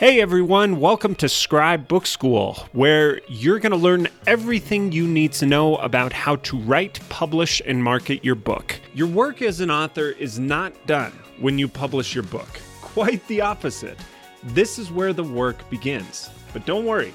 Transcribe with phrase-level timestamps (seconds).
[0.00, 5.32] Hey everyone, welcome to Scribe Book School, where you're going to learn everything you need
[5.32, 8.80] to know about how to write, publish, and market your book.
[8.94, 12.48] Your work as an author is not done when you publish your book.
[12.80, 13.98] Quite the opposite.
[14.42, 16.30] This is where the work begins.
[16.54, 17.12] But don't worry,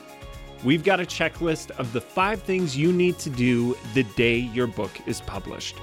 [0.64, 4.68] we've got a checklist of the five things you need to do the day your
[4.68, 5.78] book is published.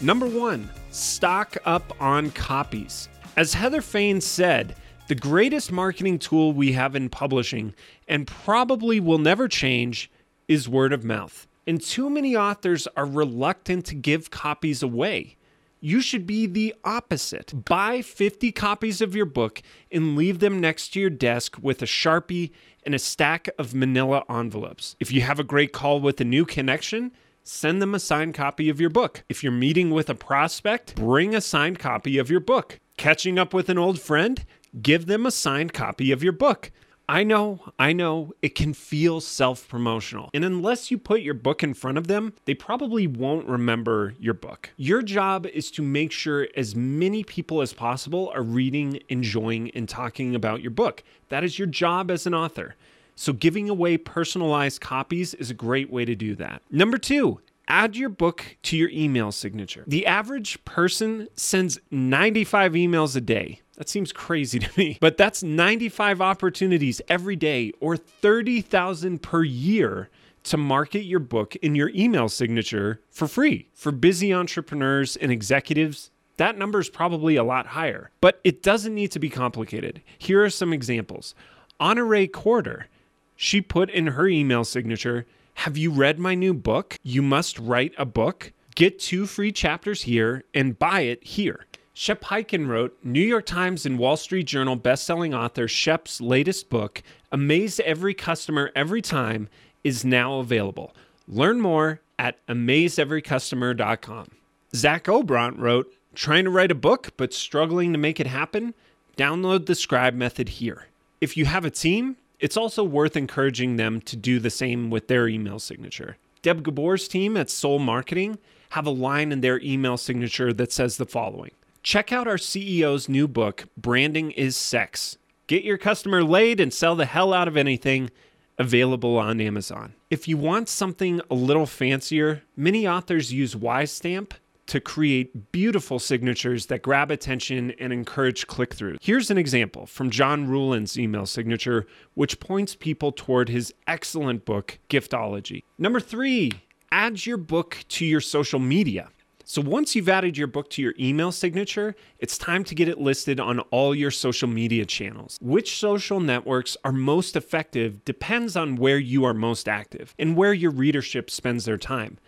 [0.00, 3.08] Number one, stock up on copies.
[3.36, 4.74] As Heather Fain said,
[5.08, 7.74] the greatest marketing tool we have in publishing,
[8.08, 10.10] and probably will never change,
[10.48, 11.46] is word of mouth.
[11.66, 15.36] And too many authors are reluctant to give copies away.
[15.80, 17.64] You should be the opposite.
[17.64, 21.86] Buy 50 copies of your book and leave them next to your desk with a
[21.86, 22.50] Sharpie
[22.84, 24.96] and a stack of manila envelopes.
[24.98, 27.12] If you have a great call with a new connection,
[27.46, 29.22] send them a signed copy of your book.
[29.28, 32.80] If you're meeting with a prospect, bring a signed copy of your book.
[32.96, 34.44] Catching up with an old friend,
[34.82, 36.72] give them a signed copy of your book.
[37.08, 40.28] I know, I know, it can feel self promotional.
[40.34, 44.34] And unless you put your book in front of them, they probably won't remember your
[44.34, 44.70] book.
[44.76, 49.88] Your job is to make sure as many people as possible are reading, enjoying, and
[49.88, 51.04] talking about your book.
[51.28, 52.74] That is your job as an author.
[53.18, 56.60] So, giving away personalized copies is a great way to do that.
[56.70, 59.84] Number two, add your book to your email signature.
[59.86, 63.62] The average person sends 95 emails a day.
[63.78, 70.10] That seems crazy to me, but that's 95 opportunities every day or 30,000 per year
[70.44, 73.68] to market your book in your email signature for free.
[73.72, 78.94] For busy entrepreneurs and executives, that number is probably a lot higher, but it doesn't
[78.94, 80.02] need to be complicated.
[80.18, 81.34] Here are some examples.
[81.80, 82.86] Honore Corder
[83.36, 86.96] she put in her email signature Have you read my new book?
[87.02, 88.52] You must write a book.
[88.74, 91.66] Get two free chapters here and buy it here.
[91.94, 97.02] Shep Hyken wrote New York Times and Wall Street Journal bestselling author Shep's latest book,
[97.32, 99.48] Amaze Every Customer Every Time,
[99.82, 100.94] is now available.
[101.26, 104.26] Learn more at amazeeverycustomer.com.
[104.74, 108.74] Zach Obront wrote, Trying to write a book but struggling to make it happen?
[109.16, 110.88] Download the Scribe method here.
[111.22, 115.08] If you have a team, it's also worth encouraging them to do the same with
[115.08, 116.16] their email signature.
[116.42, 118.38] Deb Gabor's team at Sol Marketing
[118.70, 121.52] have a line in their email signature that says the following
[121.82, 125.18] Check out our CEO's new book, Branding is Sex.
[125.46, 128.10] Get your customer laid and sell the hell out of anything.
[128.58, 129.94] Available on Amazon.
[130.10, 134.32] If you want something a little fancier, many authors use WiseStamp
[134.66, 138.96] to create beautiful signatures that grab attention and encourage click through.
[139.00, 144.78] Here's an example from John Ruhlin's email signature, which points people toward his excellent book,
[144.88, 145.62] Giftology.
[145.78, 146.52] Number three,
[146.90, 149.10] add your book to your social media.
[149.48, 152.98] So once you've added your book to your email signature, it's time to get it
[152.98, 155.38] listed on all your social media channels.
[155.40, 160.52] Which social networks are most effective depends on where you are most active and where
[160.52, 162.18] your readership spends their time.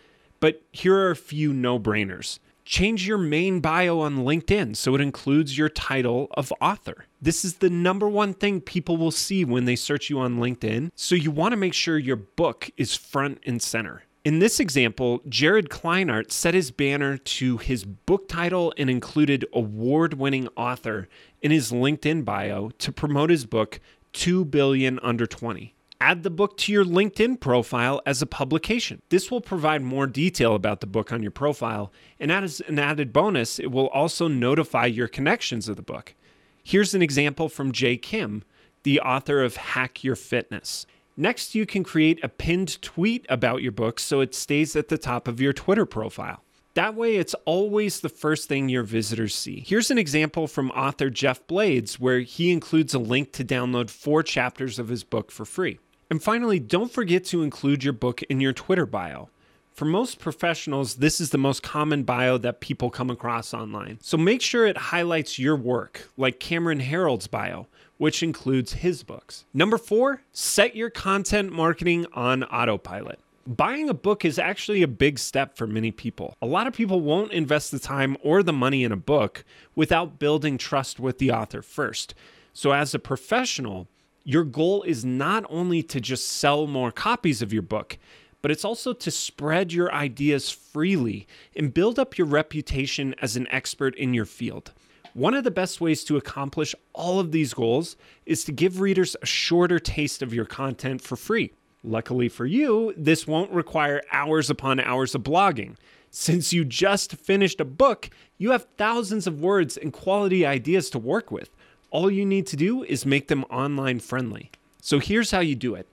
[0.41, 2.39] But here are a few no brainers.
[2.65, 7.07] Change your main bio on LinkedIn so it includes your title of author.
[7.21, 10.91] This is the number one thing people will see when they search you on LinkedIn,
[10.95, 14.03] so you want to make sure your book is front and center.
[14.23, 20.15] In this example, Jared Kleinert set his banner to his book title and included award
[20.15, 21.09] winning author
[21.41, 23.81] in his LinkedIn bio to promote his book,
[24.13, 29.03] 2 Billion Under 20 add the book to your LinkedIn profile as a publication.
[29.09, 33.13] This will provide more detail about the book on your profile, and as an added
[33.13, 36.15] bonus, it will also notify your connections of the book.
[36.63, 38.45] Here's an example from Jay Kim,
[38.83, 40.87] the author of Hack Your Fitness.
[41.17, 44.99] Next, you can create a pinned tweet about your book so it stays at the
[44.99, 46.45] top of your Twitter profile.
[46.75, 49.65] That way, it's always the first thing your visitors see.
[49.67, 54.23] Here's an example from author Jeff Blades, where he includes a link to download four
[54.23, 55.81] chapters of his book for free.
[56.11, 59.29] And finally, don't forget to include your book in your Twitter bio.
[59.75, 63.99] For most professionals, this is the most common bio that people come across online.
[64.03, 67.69] So make sure it highlights your work, like Cameron Herold's bio,
[67.99, 69.45] which includes his books.
[69.53, 73.21] Number four, set your content marketing on autopilot.
[73.47, 76.37] Buying a book is actually a big step for many people.
[76.43, 79.45] A lot of people won't invest the time or the money in a book
[79.75, 82.15] without building trust with the author first.
[82.53, 83.87] So, as a professional,
[84.29, 87.97] your goal is not only to just sell more copies of your book,
[88.43, 91.27] but it's also to spread your ideas freely
[91.57, 94.73] and build up your reputation as an expert in your field.
[95.15, 97.97] One of the best ways to accomplish all of these goals
[98.27, 101.55] is to give readers a shorter taste of your content for free.
[101.83, 105.77] Luckily for you, this won't require hours upon hours of blogging.
[106.11, 110.99] Since you just finished a book, you have thousands of words and quality ideas to
[110.99, 111.49] work with.
[111.91, 114.51] All you need to do is make them online friendly.
[114.81, 115.89] So here's how you do it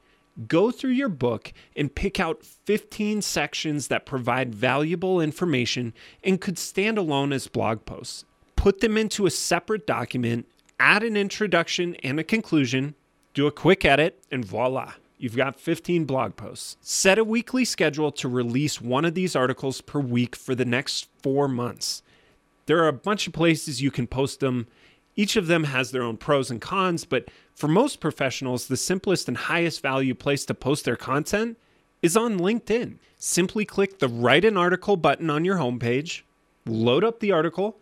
[0.48, 5.94] go through your book and pick out 15 sections that provide valuable information
[6.24, 8.26] and could stand alone as blog posts.
[8.58, 10.46] Put them into a separate document,
[10.80, 12.96] add an introduction and a conclusion,
[13.34, 14.94] do a quick edit, and voila.
[15.18, 16.76] You've got 15 blog posts.
[16.82, 21.08] Set a weekly schedule to release one of these articles per week for the next
[21.24, 22.04] four months.
[22.66, 24.68] There are a bunch of places you can post them.
[25.16, 29.28] Each of them has their own pros and cons, but for most professionals, the simplest
[29.28, 31.58] and highest value place to post their content
[32.02, 32.98] is on LinkedIn.
[33.18, 36.22] Simply click the Write an Article button on your homepage,
[36.66, 37.78] load up the article,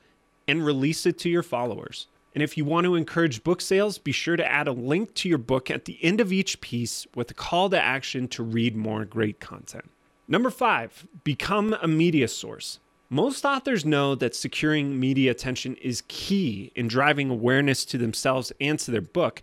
[0.47, 2.07] and release it to your followers.
[2.33, 5.29] And if you want to encourage book sales, be sure to add a link to
[5.29, 8.75] your book at the end of each piece with a call to action to read
[8.75, 9.89] more great content.
[10.27, 12.79] Number five, become a media source.
[13.09, 18.79] Most authors know that securing media attention is key in driving awareness to themselves and
[18.79, 19.41] to their book,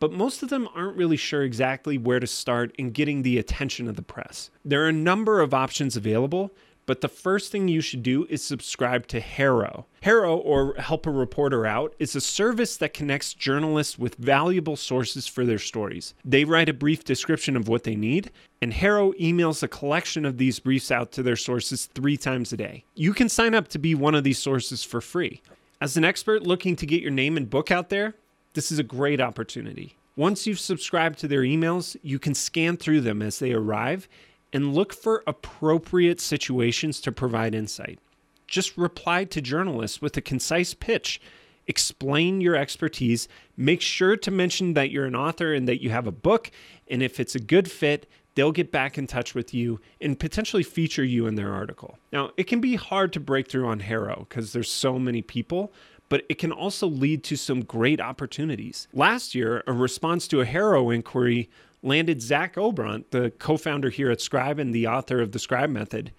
[0.00, 3.88] but most of them aren't really sure exactly where to start in getting the attention
[3.88, 4.50] of the press.
[4.64, 6.50] There are a number of options available,
[6.86, 9.86] but the first thing you should do is subscribe to HARO.
[10.02, 15.26] HARO, or Help a Reporter Out, is a service that connects journalists with valuable sources
[15.26, 16.14] for their stories.
[16.24, 20.38] They write a brief description of what they need, and HARO emails a collection of
[20.38, 22.84] these briefs out to their sources three times a day.
[22.94, 25.40] You can sign up to be one of these sources for free.
[25.80, 28.14] As an expert looking to get your name and book out there,
[28.52, 29.96] this is a great opportunity.
[30.16, 34.08] Once you've subscribed to their emails, you can scan through them as they arrive
[34.54, 37.98] and look for appropriate situations to provide insight.
[38.46, 41.20] Just reply to journalists with a concise pitch.
[41.66, 43.26] Explain your expertise.
[43.56, 46.52] Make sure to mention that you're an author and that you have a book.
[46.88, 50.62] And if it's a good fit, they'll get back in touch with you and potentially
[50.62, 51.98] feature you in their article.
[52.12, 55.72] Now, it can be hard to break through on HARO because there's so many people,
[56.08, 58.86] but it can also lead to some great opportunities.
[58.92, 61.48] Last year, a response to a HARO inquiry
[61.84, 65.70] landed Zach Obront, the co founder here at Scribe and the author of the Scribe
[65.70, 66.12] Method.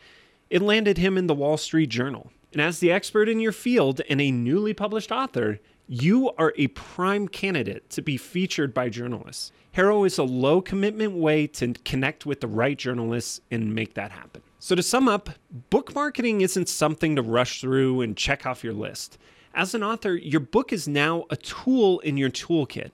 [0.50, 2.32] It landed him in the Wall Street Journal.
[2.54, 6.68] And as the expert in your field and a newly published author, you are a
[6.68, 9.52] prime candidate to be featured by journalists.
[9.74, 14.12] HARO is a low commitment way to connect with the right journalists and make that
[14.12, 14.42] happen.
[14.60, 15.30] So, to sum up,
[15.70, 19.18] book marketing isn't something to rush through and check off your list.
[19.54, 22.92] As an author, your book is now a tool in your toolkit.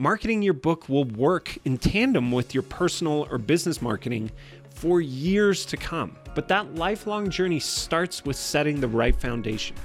[0.00, 4.30] Marketing your book will work in tandem with your personal or business marketing
[4.70, 6.16] for years to come.
[6.34, 9.76] But that lifelong journey starts with setting the right foundation.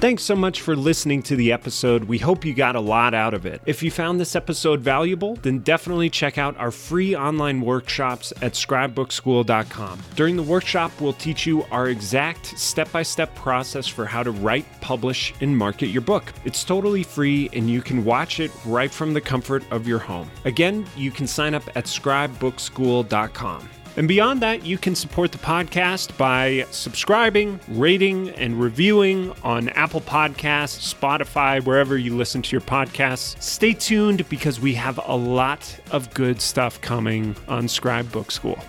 [0.00, 2.04] Thanks so much for listening to the episode.
[2.04, 3.60] We hope you got a lot out of it.
[3.66, 8.52] If you found this episode valuable, then definitely check out our free online workshops at
[8.52, 9.98] scribebookschool.com.
[10.14, 14.30] During the workshop, we'll teach you our exact step by step process for how to
[14.30, 16.32] write, publish, and market your book.
[16.44, 20.30] It's totally free and you can watch it right from the comfort of your home.
[20.44, 23.68] Again, you can sign up at scribebookschool.com.
[23.98, 30.00] And beyond that, you can support the podcast by subscribing, rating, and reviewing on Apple
[30.00, 33.42] Podcasts, Spotify, wherever you listen to your podcasts.
[33.42, 38.60] Stay tuned because we have a lot of good stuff coming on Scribe Book School.